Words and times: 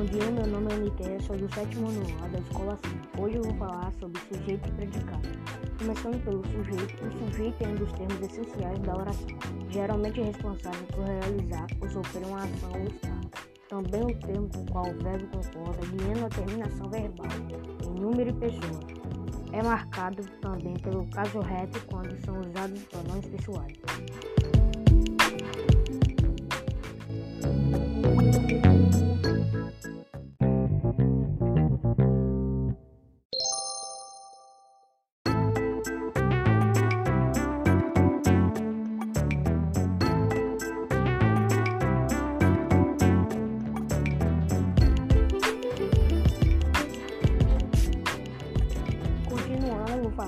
podcast, 0.00 1.26
sou 1.26 1.36
do 1.36 1.54
sétimo 1.54 1.88
ano 1.88 2.02
A 2.24 2.28
da 2.28 2.38
Escola 2.38 2.78
5. 3.12 3.22
Hoje 3.22 3.36
eu 3.36 3.42
vou 3.42 3.54
falar 3.56 3.92
sobre 4.00 4.18
sujeito 4.32 4.68
e 4.68 4.72
predicado. 4.72 5.28
Começando 5.78 6.24
pelo 6.24 6.42
sujeito, 6.46 7.04
o 7.04 7.30
sujeito 7.30 7.62
é 7.62 7.68
um 7.68 7.74
dos 7.74 7.92
termos 7.92 8.20
essenciais 8.22 8.78
da 8.78 8.96
oração, 8.96 9.26
geralmente 9.68 10.20
responsável 10.22 10.86
por 10.86 11.04
realizar 11.04 11.66
ou 11.82 11.90
sofrer 11.90 12.26
uma 12.26 12.38
ação 12.38 12.72
ou 12.72 12.84
estado. 12.84 13.30
Também 13.68 14.02
o 14.02 14.18
termo 14.20 14.48
com 14.48 14.60
o 14.60 14.66
qual 14.72 14.84
o 14.88 15.02
verbo 15.02 15.26
concorda, 15.36 15.86
guiando 15.86 16.24
a 16.24 16.28
terminação 16.30 16.90
verbal, 16.90 17.26
em 17.84 18.00
número 18.00 18.30
e 18.30 18.32
pessoa. 18.32 18.80
É 19.52 19.62
marcado 19.62 20.22
também 20.40 20.74
pelo 20.78 21.06
caso 21.10 21.40
reto 21.40 21.78
quando 21.86 22.24
são 22.24 22.40
usados 22.40 22.82
pronomes 22.84 23.26
pessoais. 23.26 23.76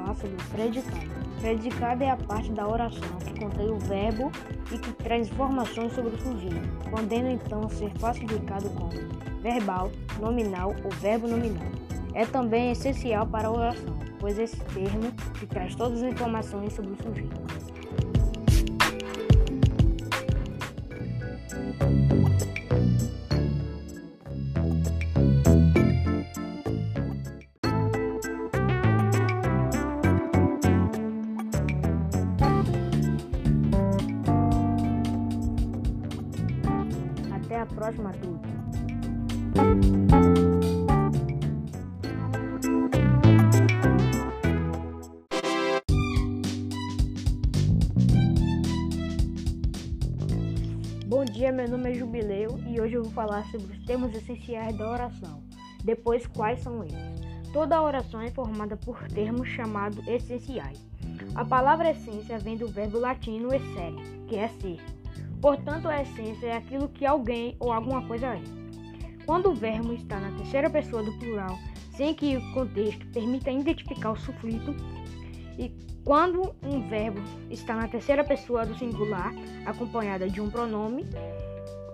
Falar 0.00 0.14
sobre 0.14 0.36
o 0.36 0.44
predicado. 0.50 1.20
Predicado 1.40 2.04
é 2.04 2.10
a 2.10 2.16
parte 2.16 2.50
da 2.52 2.66
oração 2.68 3.18
que 3.24 3.40
contém 3.40 3.70
o 3.70 3.78
verbo 3.78 4.30
e 4.72 4.78
que 4.78 4.92
traz 4.94 5.28
informações 5.28 5.92
sobre 5.92 6.14
o 6.14 6.18
sujeito, 6.20 6.68
podendo 6.90 7.28
então 7.28 7.68
ser 7.68 7.92
classificado 7.94 8.68
como 8.70 8.90
verbal, 9.40 9.90
nominal 10.20 10.74
ou 10.84 10.90
verbo 10.90 11.26
nominal. 11.26 11.66
É 12.14 12.26
também 12.26 12.72
essencial 12.72 13.26
para 13.26 13.48
a 13.48 13.52
oração, 13.52 13.98
pois 14.18 14.38
esse 14.38 14.56
termo 14.56 15.12
que 15.38 15.46
traz 15.46 15.74
todas 15.74 16.02
as 16.02 16.12
informações 16.12 16.72
sobre 16.72 16.92
o 16.92 17.02
sujeito. 17.02 17.79
Até 37.50 37.62
a 37.62 37.66
próxima, 37.66 38.12
turma. 38.12 38.40
Bom 51.06 51.24
dia, 51.24 51.50
meu 51.50 51.68
nome 51.68 51.90
é 51.90 51.94
Jubileu 51.94 52.56
e 52.68 52.80
hoje 52.80 52.94
eu 52.94 53.02
vou 53.02 53.10
falar 53.10 53.44
sobre 53.46 53.66
os 53.66 53.84
termos 53.84 54.14
essenciais 54.14 54.78
da 54.78 54.88
oração. 54.88 55.42
Depois, 55.82 56.28
quais 56.28 56.60
são 56.60 56.84
eles? 56.84 56.94
Toda 57.52 57.82
oração 57.82 58.20
é 58.20 58.30
formada 58.30 58.76
por 58.76 59.08
termos 59.08 59.48
chamados 59.48 60.06
essenciais. 60.06 60.86
A 61.34 61.44
palavra 61.44 61.90
essência 61.90 62.38
vem 62.38 62.56
do 62.56 62.68
verbo 62.68 63.00
latino 63.00 63.52
essere, 63.52 63.96
que 64.28 64.36
é 64.36 64.46
ser. 64.46 64.99
Portanto, 65.40 65.88
a 65.88 66.02
essência 66.02 66.48
é 66.48 66.56
aquilo 66.56 66.88
que 66.88 67.06
alguém 67.06 67.56
ou 67.58 67.72
alguma 67.72 68.06
coisa 68.06 68.26
é. 68.26 68.42
Quando 69.24 69.50
o 69.50 69.54
verbo 69.54 69.92
está 69.92 70.18
na 70.18 70.36
terceira 70.36 70.68
pessoa 70.68 71.02
do 71.02 71.12
plural, 71.18 71.58
sem 71.96 72.14
que 72.14 72.36
o 72.36 72.52
contexto 72.52 73.06
permita 73.12 73.50
identificar 73.50 74.12
o 74.12 74.16
sufixo, 74.16 74.74
e 75.58 75.72
quando 76.04 76.54
um 76.62 76.88
verbo 76.88 77.20
está 77.50 77.74
na 77.74 77.88
terceira 77.88 78.24
pessoa 78.24 78.66
do 78.66 78.76
singular, 78.76 79.32
acompanhada 79.66 80.28
de 80.28 80.40
um 80.40 80.50
pronome, 80.50 81.06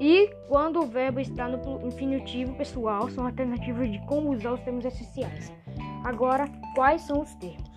e 0.00 0.28
quando 0.48 0.80
o 0.80 0.86
verbo 0.86 1.20
está 1.20 1.48
no 1.48 1.86
infinitivo 1.86 2.54
pessoal, 2.54 3.08
são 3.10 3.26
alternativas 3.26 3.90
de 3.90 3.98
como 4.06 4.32
usar 4.32 4.52
os 4.52 4.60
termos 4.60 4.84
essenciais. 4.84 5.52
Agora, 6.04 6.48
quais 6.74 7.02
são 7.02 7.22
os 7.22 7.34
termos? 7.36 7.70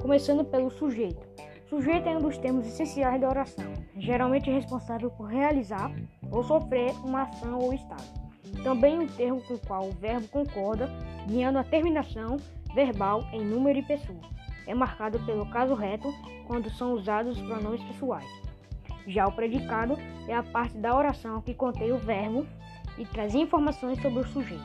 Começando 0.00 0.44
pelo 0.44 0.70
sujeito. 0.70 1.26
Sujeito 1.68 2.08
é 2.08 2.16
um 2.16 2.20
dos 2.20 2.36
termos 2.38 2.66
essenciais 2.66 3.20
da 3.20 3.28
oração, 3.28 3.72
geralmente 4.00 4.50
responsável 4.50 5.10
por 5.10 5.26
realizar 5.26 5.92
ou 6.30 6.42
sofrer 6.42 6.92
uma 7.04 7.22
ação 7.22 7.58
ou 7.58 7.72
estado. 7.72 8.02
Também 8.64 8.98
o 8.98 9.06
termo 9.06 9.40
com 9.42 9.54
o 9.54 9.58
qual 9.58 9.88
o 9.88 9.92
verbo 9.92 10.26
concorda, 10.28 10.90
guiando 11.28 11.58
a 11.58 11.64
terminação 11.64 12.38
verbal 12.74 13.24
em 13.32 13.44
número 13.44 13.78
e 13.78 13.82
pessoa. 13.82 14.20
É 14.66 14.74
marcado 14.74 15.18
pelo 15.20 15.48
caso 15.50 15.74
reto 15.74 16.12
quando 16.46 16.70
são 16.70 16.92
usados 16.94 17.36
os 17.36 17.46
pronomes 17.46 17.82
pessoais. 17.84 18.28
Já 19.06 19.26
o 19.26 19.32
predicado 19.32 19.96
é 20.28 20.34
a 20.34 20.42
parte 20.42 20.76
da 20.78 20.96
oração 20.96 21.40
que 21.42 21.54
contém 21.54 21.92
o 21.92 21.98
verbo 21.98 22.46
e 22.98 23.04
traz 23.04 23.34
informações 23.34 24.00
sobre 24.00 24.20
o 24.20 24.26
sujeito, 24.26 24.62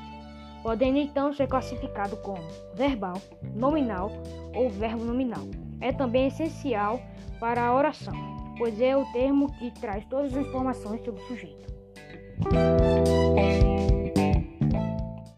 podendo 0.61 0.97
então 0.97 1.33
ser 1.33 1.47
classificado 1.47 2.17
como 2.17 2.41
verbal, 2.75 3.21
nominal 3.55 4.11
ou 4.53 4.69
verbo 4.69 5.03
nominal. 5.03 5.43
É 5.79 5.91
também 5.91 6.27
essencial 6.27 6.99
para 7.39 7.65
a 7.65 7.73
oração, 7.73 8.34
pois 8.57 8.79
é 8.79 8.95
o 8.95 9.05
termo 9.11 9.51
que 9.53 9.71
traz 9.79 10.05
todas 10.05 10.35
as 10.35 10.45
informações 10.45 11.03
sobre 11.03 11.21
o 11.21 11.27
sujeito. 11.27 11.65